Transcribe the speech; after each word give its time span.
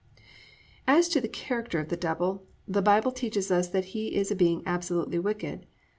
_As 0.87 1.11
to 1.11 1.21
the 1.21 1.27
character 1.27 1.77
of 1.79 1.89
the 1.89 1.95
Devil, 1.95 2.47
the 2.67 2.81
Bible 2.81 3.11
teaches 3.11 3.51
us 3.51 3.67
that 3.69 3.85
he 3.93 4.15
is 4.15 4.31
a 4.31 4.35
being 4.35 4.63
absolutely 4.65 5.19
wicked. 5.19 5.67